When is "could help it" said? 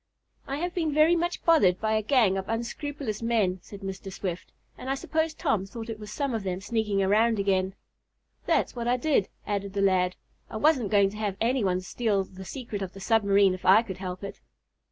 13.83-14.41